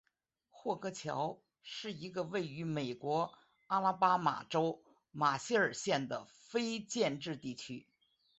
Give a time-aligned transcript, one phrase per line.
[0.49, 3.35] 霍格乔是一个位于美国
[3.67, 4.81] 阿拉巴马州
[5.11, 7.85] 马歇尔县的非建制地区。